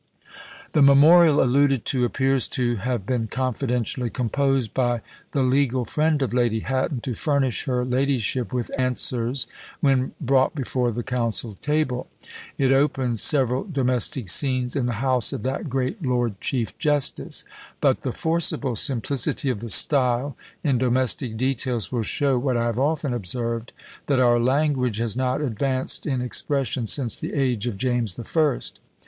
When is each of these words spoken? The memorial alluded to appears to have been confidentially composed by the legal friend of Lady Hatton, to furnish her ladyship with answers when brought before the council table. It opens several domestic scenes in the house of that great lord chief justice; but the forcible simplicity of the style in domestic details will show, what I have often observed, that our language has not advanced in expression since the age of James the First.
The 0.71 0.81
memorial 0.81 1.43
alluded 1.43 1.85
to 1.85 2.05
appears 2.05 2.47
to 2.57 2.77
have 2.77 3.05
been 3.05 3.27
confidentially 3.27 4.09
composed 4.09 4.73
by 4.73 5.01
the 5.31 5.43
legal 5.43 5.85
friend 5.85 6.23
of 6.23 6.33
Lady 6.33 6.61
Hatton, 6.61 7.01
to 7.01 7.13
furnish 7.13 7.65
her 7.65 7.85
ladyship 7.85 8.51
with 8.51 8.71
answers 8.79 9.45
when 9.79 10.13
brought 10.19 10.55
before 10.55 10.91
the 10.91 11.03
council 11.03 11.53
table. 11.61 12.07
It 12.57 12.71
opens 12.71 13.21
several 13.21 13.63
domestic 13.63 14.27
scenes 14.27 14.75
in 14.75 14.87
the 14.87 14.93
house 15.05 15.33
of 15.33 15.43
that 15.43 15.69
great 15.69 16.01
lord 16.01 16.41
chief 16.41 16.75
justice; 16.79 17.43
but 17.79 18.01
the 18.01 18.11
forcible 18.11 18.75
simplicity 18.75 19.51
of 19.51 19.59
the 19.59 19.69
style 19.69 20.35
in 20.63 20.79
domestic 20.79 21.37
details 21.37 21.91
will 21.91 22.01
show, 22.01 22.39
what 22.39 22.57
I 22.57 22.63
have 22.63 22.79
often 22.79 23.13
observed, 23.13 23.71
that 24.07 24.19
our 24.19 24.39
language 24.39 24.97
has 24.97 25.15
not 25.15 25.41
advanced 25.41 26.07
in 26.07 26.23
expression 26.23 26.87
since 26.87 27.15
the 27.15 27.35
age 27.35 27.67
of 27.67 27.77
James 27.77 28.15
the 28.15 28.23
First. 28.23 28.79